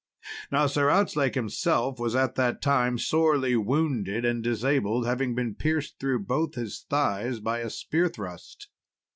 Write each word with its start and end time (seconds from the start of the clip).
Now 0.51 0.65
Sir 0.65 0.89
Outzlake 0.89 1.35
himself 1.35 1.99
was 1.99 2.15
at 2.15 2.33
that 2.33 2.59
time 2.59 2.97
sorely 2.97 3.55
wounded 3.55 4.25
and 4.25 4.43
disabled, 4.43 5.05
having 5.05 5.35
been 5.35 5.53
pierced 5.53 5.99
through 5.99 6.23
both 6.25 6.55
his 6.55 6.87
thighs 6.89 7.39
by 7.39 7.59
a 7.59 7.69
spear 7.69 8.09
thrust. 8.09 8.69